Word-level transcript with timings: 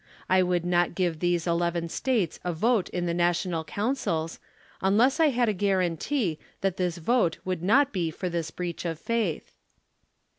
I 0.27 0.41
would 0.41 0.65
not 0.65 0.95
give 0.95 1.19
these 1.19 1.45
eleven 1.45 1.87
States 1.87 2.39
a 2.43 2.51
vote 2.51 2.89
in 2.89 3.05
the 3.05 3.11
l!^ational 3.13 3.67
councils, 3.67 4.39
unless 4.81 5.19
I 5.19 5.27
had 5.29 5.47
a 5.47 5.53
guaranty 5.53 6.39
that 6.61 6.77
this 6.77 6.97
vote 6.97 7.37
would 7.45 7.61
not 7.61 7.93
be 7.93 8.09
for 8.09 8.27
this 8.27 8.49
breach 8.49 8.83
of 8.83 8.97
faith. 8.97 9.51